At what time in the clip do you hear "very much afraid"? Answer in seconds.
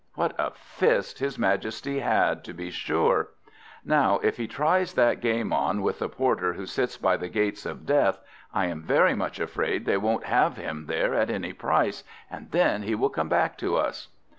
8.81-9.85